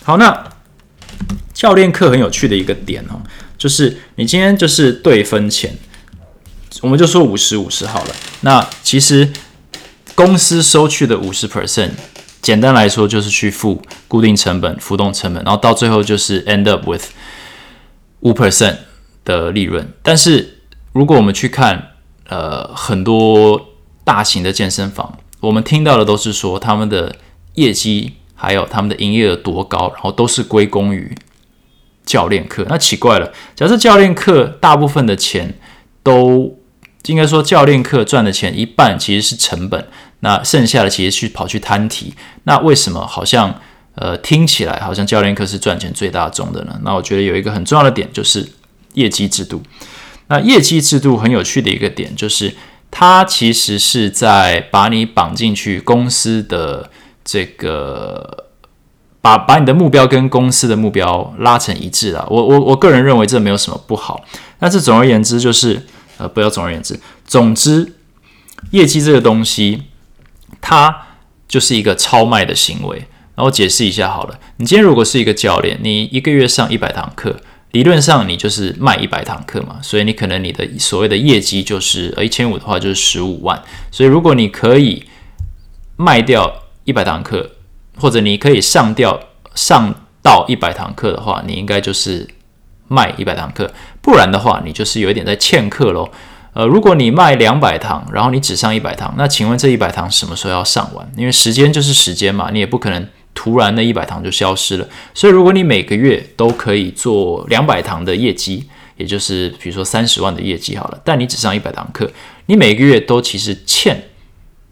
[0.03, 0.43] 好，那
[1.53, 3.19] 教练课很有趣的一个点哦，
[3.57, 5.75] 就是你今天就是对分钱，
[6.81, 8.15] 我们就说五十五十好了。
[8.41, 9.27] 那其实。
[10.17, 11.91] 公司收去的五十 percent，
[12.41, 17.03] 简单来说就是去付固定成本、浮动成本，然后到最后就是 end up with
[18.21, 18.77] 五 percent
[19.23, 19.93] 的利润。
[20.01, 21.91] 但是如果我们去看
[22.27, 23.63] 呃很多
[24.03, 27.15] 大型的健身房，我们听到的都是说他们的
[27.53, 31.15] 业绩还有他们的营业额多高，然后都是归功于
[32.07, 32.65] 教练课。
[32.67, 35.59] 那奇怪了，假设教练课大部分的钱
[36.01, 36.57] 都
[37.05, 39.87] 应该说教练课赚的钱一半其实是成本，
[40.21, 42.13] 那剩下的其实去跑去摊提。
[42.43, 43.59] 那为什么好像
[43.95, 46.79] 呃听起来好像教练课是赚钱最大宗的呢？
[46.83, 48.47] 那我觉得有一个很重要的点就是
[48.93, 49.61] 业绩制度。
[50.27, 52.53] 那业绩制度很有趣的一个点就是。
[52.89, 56.89] 它其实是在把你绑进去公司的
[57.23, 58.45] 这个，
[59.21, 62.25] 把把你的目标跟公司的目标拉成一致了。
[62.29, 64.23] 我我我个人认为这没有什么不好。
[64.57, 65.85] 但是总而言之，就是
[66.17, 67.91] 呃，不要总而言之，总之，
[68.71, 69.83] 业绩这个东西，
[70.67, 71.07] 它
[71.47, 73.07] 就是一个超卖的行为。
[73.35, 77.35] 然后解释一下好了，你今天如果是一个教练，你一个月上一百堂课。
[77.71, 85.05] 理论上你就是卖一百堂课嘛，所以你可能你的所谓的业绩就是呃一千五的话就是十五万，所以如果你可以
[85.97, 86.51] 卖掉
[86.85, 87.51] 一百堂课，
[87.99, 89.19] 或者你可以上掉
[89.53, 92.27] 上到一百堂课的话，你应该就是
[92.87, 96.09] 卖一百堂课，不然的话你就是有一点在欠课喽。
[96.57, 101.07] 呃，如果你卖两百堂，然后你只上一百堂，那请问这一百堂什么时候要上完？
[101.15, 103.07] 因为时间就是时间嘛，你也不可能。
[103.35, 112.11] 突然那一百堂就消失了，所以如果你每个月都可以做两百堂的业绩，也就是比如说三十万的业绩好了，但你只上一百堂课，
[112.47, 113.95] 你每个月都其实欠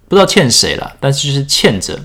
[0.10, 2.00] 不知道欠谁了，但是就是欠着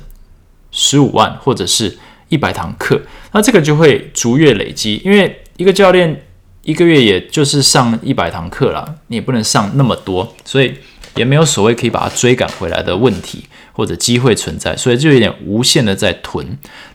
[0.70, 1.96] 十五万或者是
[2.28, 3.00] 一百堂课，
[3.32, 6.26] 那这个就会逐月累积，因为一个教练
[6.70, 10.74] 一个月也就是上一百堂课了，你也不能上那么多，所以
[11.16, 13.44] 也没有所谓可以把它追赶回来的问题。
[13.72, 16.46] 或者机会存在，所以就有点无限的在囤。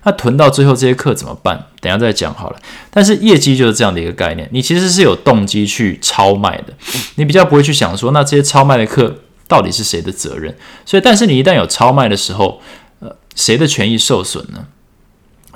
[0.03, 1.65] 那囤到最后这些课怎么办？
[1.81, 2.59] 等下再讲好了。
[2.91, 6.73] 但是业绩就是这样的一个概念，你其实是有动机去超卖的，
[7.15, 9.15] 你比较不会去想说，那这些超卖的课
[9.47, 10.55] 到底是谁的责任？
[10.85, 12.61] 所以，但是你一旦有超卖的时候，
[12.99, 14.67] 呃，谁的权益受损呢？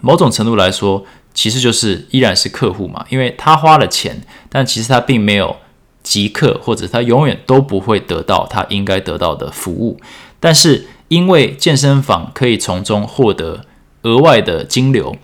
[0.01, 1.05] 某种程度来说，
[1.39, 5.55] 其实就是依然是客户嘛，因为他花了钱，但其实他并没有
[6.03, 9.99] 即刻，或者他永远都不会得到他应该得到的服务，
[10.39, 10.87] 但是。
[11.09, 13.65] 因为健身房可以从中获得
[14.03, 15.15] 额外的金流，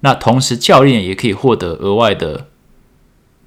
[0.00, 2.46] 那同时教练也可以获得额外的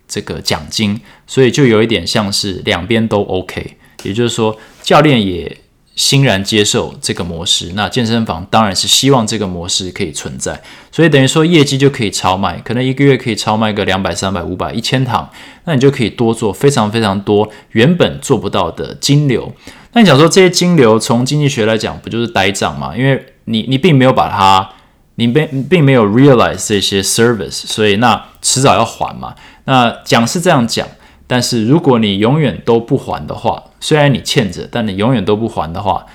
[0.08, 3.78] 这个奖金，所以就有一点像是两边都 OK。
[4.04, 5.58] 也就是说，教练也
[5.98, 15.28] 欣然接受这个模式，那健身房当然是希望这个模式可以存在，所以等于说业绩就可以超卖，可能一个月可以超卖个两百、三百、五百、一千堂，
[15.66, 19.52] 那你就可以多做非常非常多原本做不到的金流。
[19.94, 22.96] 那你讲说这些金流从经济学来讲不就是呆账吗？
[22.96, 24.70] 因为你你并没有把它，
[25.16, 29.34] 你并并没有 realize 这些 service，所以那迟早要还嘛。
[29.66, 30.88] 那讲是这样讲，
[31.26, 36.06] 但是如果你永远都不还的话，虽然你欠着，但你永远都不还的话，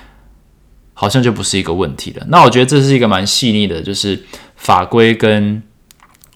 [0.93, 2.25] 好像就不是一个问题了。
[2.29, 4.23] 那我觉得这是一个蛮细腻的，就是
[4.55, 5.63] 法规跟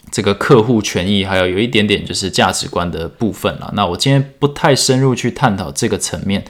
[0.10, 3.72] 这个客户权益，还有有一点点就是价值观的部分了。
[3.76, 6.46] 那我今天不太深入去探讨这个层面。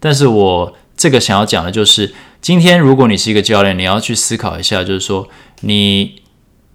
[0.00, 5.28] 但是我这个想要讲的就是，今天如果你是一个教练，你要去思考一下，就是说
[5.60, 6.22] 你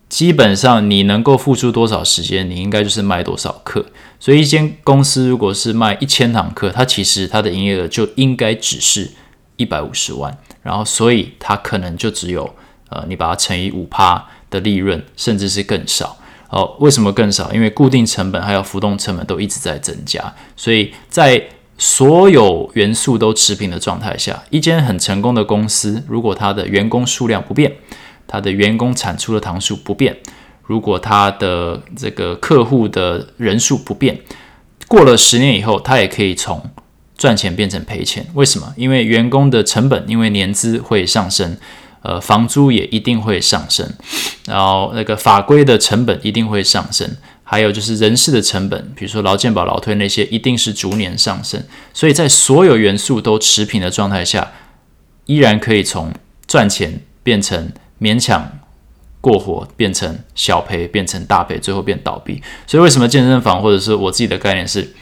[0.07, 3.87] 基本上你能够付出多少时间，你应该就是卖多少课。
[4.19, 9.11] 所以一间公司如果是卖一千堂课，它其实它的营业额就应该只是
[9.55, 12.55] 一百五十万，然后所以它可能就只有
[12.89, 16.17] 呃你把它乘以五趴的利润，甚至是更少。
[16.49, 17.51] 哦，为什么更少？
[17.51, 21.43] 因为固定成本还有浮动成本都一直在增加，所以在
[21.77, 27.71] 所有元素都持平的状态下，一间很成功的公司，如果它的员工数量不变，
[28.25, 30.17] 它的员工产出的糖数不变，
[30.67, 34.19] 如果他的这个客户的人数不变，
[34.87, 36.61] 过了十年以后，他也可以从
[37.17, 38.27] 赚钱变成赔钱。
[38.35, 38.71] 为什么？
[38.77, 41.57] 因为员工的成本，因为年资会上升，
[42.01, 43.89] 呃，房租也一定会上升，
[44.45, 47.09] 然后那个法规的成本一定会上升。
[47.49, 51.63] 还有就是人事的成本，比如说劳健保、劳退那些，一定是逐年上升。
[51.93, 54.51] 所以在所有元素都持平的状态下，
[55.27, 56.11] 依然可以从
[56.45, 58.51] 赚钱变成勉强
[59.21, 62.41] 过火，变成小赔，变成大赔，最后变倒闭。
[62.65, 64.93] 所以为什么健身房或者是我自己的概念是，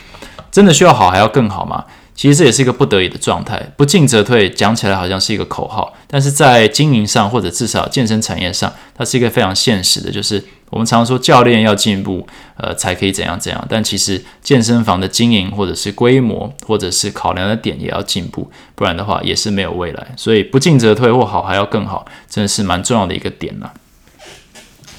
[0.51, 1.85] 真的需要好还要更好吗？
[2.15, 12.25] 其实这也是一个不得已的状态，不进则退，讲起来好像是一个口号，但是在经营上或者至少健身产业上，它是一个非常现实的，就是我们常说教练要进步，
[12.55, 20.07] 呃，才可以怎样怎样，但其实健身房的经营或者是规模或者是考量的点也要进步，不然的话也是没有未来。
[20.15, 23.73] 所以不进则退或好还要更好，真的是蛮重要的一个点了。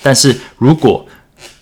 [0.07, 1.05] 但是如果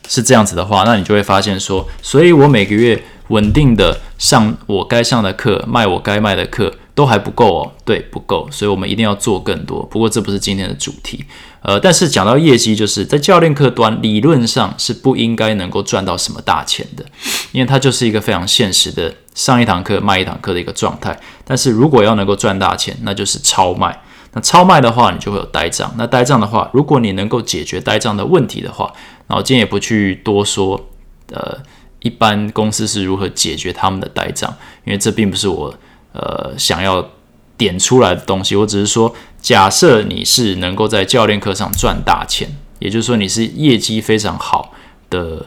[0.07, 9.83] 是这样子的话，那你就会发现说，所以我每个月稳定的上我该上的课，卖我该卖的课都还不够哦，对，不够，所以我们一定要做更多。
[9.85, 11.25] 不过这不是今天的主题，
[11.63, 17.07] 呃，但是讲到业绩，就是在教练课端理论上是不应该能够赚到什么大钱的，
[17.53, 21.19] 因为它就是一个非常现实的上一堂课卖一堂课的一个状态。
[21.47, 23.99] 但是如果要能够赚大钱，那就是超卖。
[24.35, 25.95] 那超卖的话，你就会有呆账。
[25.97, 28.93] 那呆账的话，如果你能够解决呆账的问题的话，
[29.29, 30.89] 那我今天也不去多说，
[31.31, 31.57] 呃，
[32.01, 34.53] 一般公司是如何解决他们的呆账，
[34.85, 35.73] 因为这并不是我
[36.13, 37.09] 呃想要
[37.57, 38.57] 点出来的东西。
[38.57, 42.49] 我只是说，假设你是能够在教练课上赚大钱，
[42.81, 44.73] 也就是说你是业绩非常好
[45.11, 45.47] 的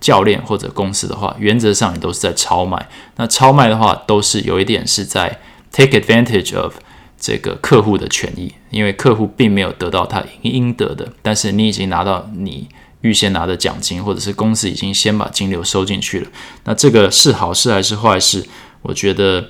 [0.00, 2.88] 教练或者公司的话，原则上你都是在超卖。
[3.16, 5.40] 那超卖的话，都是有一点是在
[5.72, 6.76] take advantage of。
[7.18, 12.68] 这个客户的权益，因为客户并没有得到他应得的，但是你已经拿到你
[13.00, 16.28] 预先拿的奖金，或者是公司已经先把金流收进去了。
[16.64, 18.46] 那这个是好事还是坏事？
[18.82, 19.44] 我觉得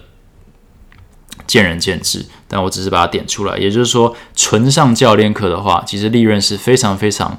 [1.47, 2.25] 见仁见智。
[2.51, 7.39] 但我只是把它点出来，也就是说，纯上教练课的话，其实利润是非常非常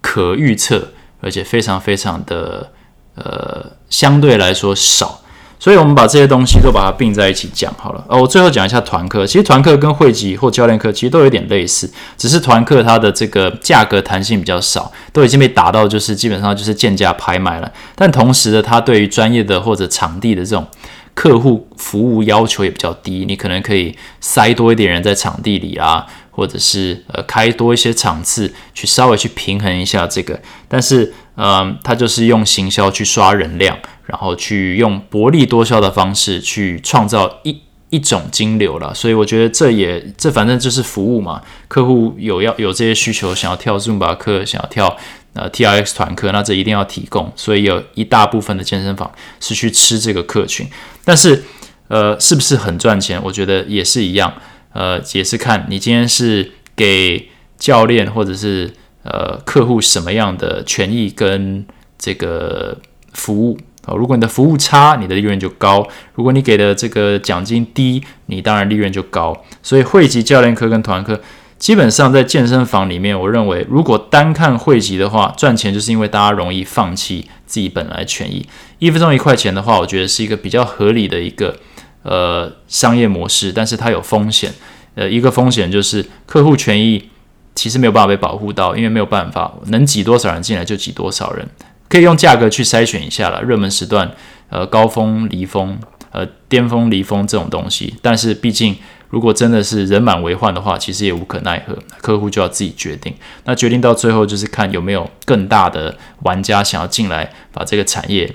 [0.00, 2.72] 可预测，而且非常非常的
[3.16, 5.20] 呃相对来说少。
[5.58, 8.04] 所以，我们把这些东西都把它并在一起讲好了。
[8.08, 9.26] 呃，我最后讲一下团课。
[9.26, 17.72] 其实团课跟会籍或教练课其实都有点类似，只是团课它的这个价格弹性比较少，都已经被打到就是基本上就是贱价拍卖了。
[17.94, 20.66] 但同时的，它对于专业的或者场地的这种
[21.14, 23.24] 客户服务要求也比较低。
[23.26, 30.38] 你可能可以塞多一点人在场地里啊，或者是呃开多一些场次，去稍微去平衡一下这个。
[30.68, 33.78] 但是，嗯，它就是用行销去刷人量。
[34.06, 41.42] 然后去用薄利多销的方式去创造一一种金流了，所以我觉得这也这反正就是服务嘛。
[41.66, 44.96] 客户有要有这些需求，想要跳 Zumba 课，想要跳
[45.32, 47.32] 呃 TRX 团课，那这一定要提供。
[47.34, 50.68] 所以有一大部分的健身房是去吃这个客群，
[51.04, 51.42] 但是
[51.88, 53.20] 呃是不是很赚钱？
[53.24, 54.32] 我觉得也是一样，
[54.72, 58.72] 呃也是看你今天是给教练或者是
[59.08, 61.64] 呃客户什么样的权益跟
[61.98, 62.76] 这个
[63.12, 63.58] 服务。
[63.86, 65.80] 哦，如果你的服务差，你的利润就高；
[66.14, 69.44] 如果你给的这个奖金低，你当然利润就高。
[69.62, 71.20] 所以汇集教练课跟团课，
[71.56, 78.44] 基本上在健身房里面，我认为如果单看汇集的话，赚钱就是因为大家容易放弃自己本来权益。
[78.80, 81.56] 一分钟一块钱的话，我觉得是一个比较合理的一个
[82.02, 84.52] 呃商业模式，但是它有风险。
[84.96, 87.08] 呃，一个风险就是客户权益
[87.56, 91.48] 其实没有办法被保护到，因为没有办法能挤多少人进来就挤多少人。
[91.88, 94.10] 可以用价格去筛选一下了，热门时段，
[94.50, 95.78] 呃，高峰离峰，
[96.10, 97.94] 呃，巅峰离峰这种东西。
[98.02, 98.76] 但是毕竟，
[99.08, 103.14] 如果真的是人满为患的话，其实也无可奈何，客户就要自己决定。
[103.44, 108.34] 那决定到最后就是看有没有更大的玩家想要进来，把这个产业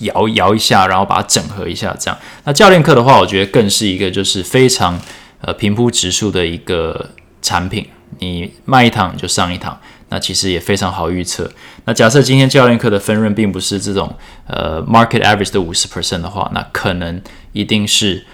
[0.00, 2.18] 摇摇一下，然后把它整合一下，这样。
[2.44, 5.00] 那教练课的话，我觉得更是一个就是非常
[5.40, 7.88] 呃平铺直述的一个产品，
[8.20, 9.78] 你卖一堂就上一堂。
[10.12, 11.48] 那其实也非常好预测。
[11.84, 14.12] 那假设今天教练课的分润并不是这种
[14.48, 18.26] 呃 market average 的五十 percent 的话，那可能一定是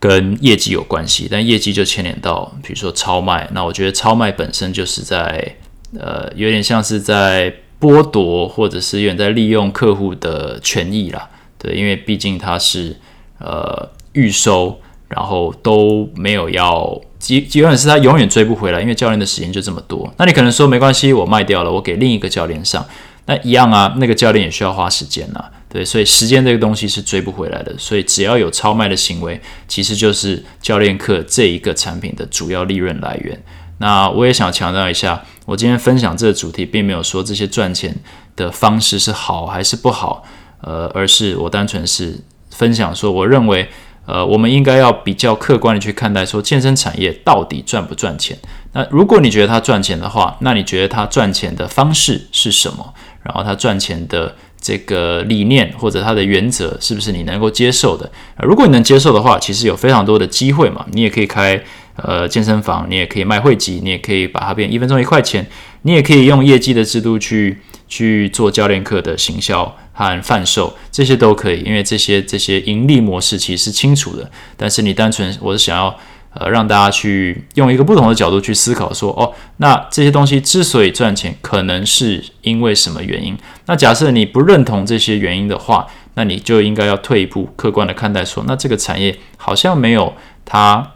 [0.00, 1.28] 跟业绩有关系。
[1.30, 3.48] 但业绩就牵连到，比如说超卖。
[3.52, 5.54] 那我觉得超卖本身就是在
[5.96, 11.30] 呃有点像是在剥夺，或者是有点在利用客户的权益啦。
[11.56, 12.96] 对，因为毕竟它是
[13.38, 17.00] 呃预收，然后都没有要。
[17.26, 20.08] 基基本是他永远追不回来，因为教练的时间就这么多。
[20.16, 22.86] 那你可能说没关系，我卖掉了，我给另一个教练上，
[23.24, 27.74] 那一样啊，那个教练也需要花时间呐，对，所以时间这个东西是追不回来的。
[27.78, 33.42] 所以只要有超卖的行为，其实就是教练课这一个产品的主要利润来源。
[33.78, 37.92] 那我也想强调一下，我今天分享这个主题，并没有说这些赚钱
[38.36, 40.22] 的方式是好还是不好，
[40.60, 43.68] 呃，而是我单纯是分享说，我认为。
[44.06, 48.38] 呃，我们应该要比较客观的去看待，说健身产业到底赚不赚钱？
[48.72, 52.94] 那如果你觉得它赚钱的话，那你觉得它赚钱的方式是什么？
[53.22, 58.08] 然后它赚钱的这个理念或者它的原则是不是你能够接受的？
[58.38, 60.86] 如果你能接受的话，其实有非常多的机会嘛。
[60.92, 61.60] 你也可以开
[61.96, 65.44] 呃健身房，你也可以卖会籍，你也可以把它变一分钟一块钱，
[65.82, 69.76] 你也可以用业绩的制度去去做教练课的行销。
[69.98, 74.30] 和贩售这些都可以，因为这些这些盈利模式其实是清楚的。
[74.54, 75.98] 但是你单纯我是想要
[76.34, 83.34] 呃让大家去用一个不同的角度去思考，说哦，那这些东西之所以赚钱，可能是因为什么原因？
[83.64, 90.92] 那假设你不认同这些原因的话，那你就应该要退一步，客观的看待说，那这个产业好像没有它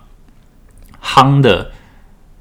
[1.03, 1.70] 夯的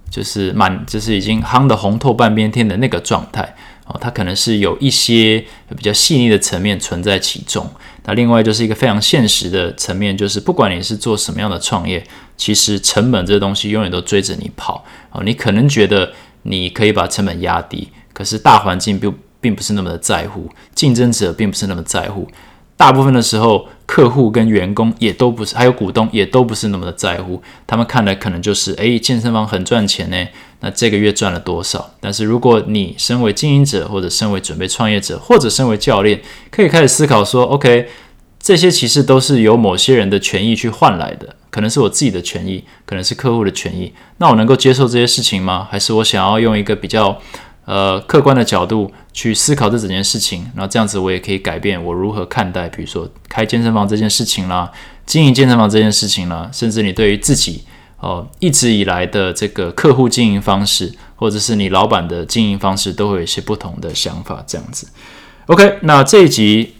[0.09, 3.55] 就是满，就是已经夯的红透半边天的那个状态
[3.89, 5.43] 哦，它可能是有一些
[5.75, 7.69] 比较细腻的层面存在其中。
[8.05, 12.03] 那另外就是一个非常现实的层面，就是不管你是做什么样的创业，
[12.37, 15.23] 其实成本这东西永远都追着你跑哦。
[15.23, 16.13] 你可能觉得
[16.43, 22.27] 你可以把成本压低，可是大环境并并不是那么的在乎，竞争者并不是那么在乎。
[22.75, 27.41] 大部分的时候，客户跟员工也都不是，还有股东也都不是那么的在乎。
[27.67, 30.27] 他们看的可能就是，诶，健身房很赚钱呢，
[30.61, 31.91] 那这个月赚了多少？
[31.99, 37.87] 但是如果你身为经营者，或者身为准备创业者，或者身为教练，可以开始思考说，OK，
[38.39, 43.93] 这些其实都是由某些人的权益去换来的，可能是我自己的权益，可能是客户的权益。
[44.17, 45.67] 那我能够接受这些事情吗？
[45.69, 47.19] 还是我想要用一个比较？
[47.65, 54.71] 呃，客观的角度去思考这整件事情，然后这样子我也可以改变我如何看待，比如说开健身房这件事情啦，
[55.05, 57.63] 经营健身房这件事情啦，甚至你对于自己
[57.99, 64.43] 哦一直以来的这个客户经营方式，或者是你老板的经营方式，都会有一些不同的想法。
[64.47, 64.87] 这样子
[65.47, 66.73] ，OK，那这一集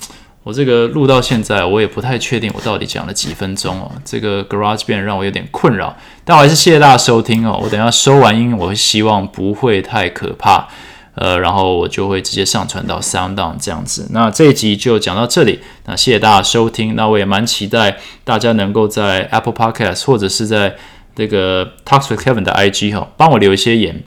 [0.43, 3.91] 我这个录到现在，我也不太确定我到底讲了几分钟哦。
[4.05, 7.59] 这个 Garage Band 让我有点困扰，但我还是谢谢大家收听哦。
[7.61, 10.67] 我等下收完音，我会希望不会太可怕。
[11.15, 14.07] 呃，然后我就会直接上传到 SoundOn 这样子。
[14.11, 15.59] 那这一集就讲到这里。
[15.85, 16.95] 那谢谢大家收听。
[16.95, 20.77] 那我也蛮期待大家能够在 Apple Podcast 或者是在
[21.19, 24.01] 这个 Talks with Kevin 的 IG 哈，帮我留一些言，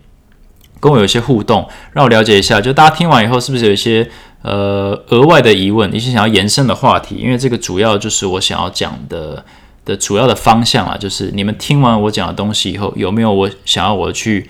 [0.80, 4.08] 跟我有一些互动，让我了解一下，就大家听完以后是不是有一些
[4.40, 7.16] 呃额外的疑问，一些想要延伸的话题？
[7.16, 9.44] 因为这个主要就是我想要讲的
[9.84, 14.48] 的主要的方向啊，就是你们听完我讲的东西以后，有没有我想要我去。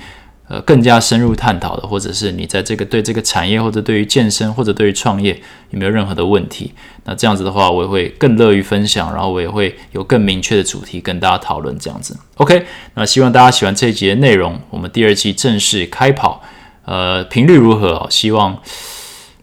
[0.52, 5.32] 呃，更加深入探讨的，或者是你在这个对这个产业，或者对于健身，或者对于创业
[5.70, 6.74] 有没有任何的问题？
[7.04, 11.74] 那这样子的话，我也会更乐于分享，然后我也会有更明确的主题跟大家讨论。
[11.78, 12.66] 这样子，OK？
[12.92, 14.60] 那希望大家喜欢这一集的内容。
[14.68, 16.42] 我们第二季正式开跑，
[16.84, 18.06] 呃，频率如何？
[18.10, 18.60] 希望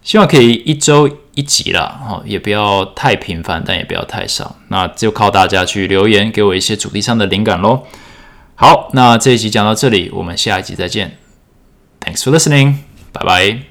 [0.04, 4.54] 希望可以一周一集了，哈，也不要太频繁，但也不要太少。
[4.68, 7.82] 那就靠大家去留言，给我一些主题上的灵感喽。
[8.60, 11.16] 好，那这一集讲到这里，我们下一集再见。
[12.00, 12.74] Thanks for listening，
[13.10, 13.69] 拜拜。